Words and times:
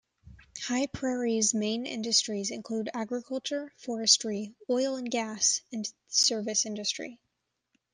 High 0.63 0.87
Prairie's 0.87 1.53
main 1.53 1.85
industries 1.85 2.49
include 2.49 2.89
agriculture, 2.91 3.71
forestry, 3.77 4.55
oil 4.67 4.95
and 4.95 5.11
gas, 5.11 5.61
and 5.71 5.87
service 6.09 6.65
industry. 6.65 7.19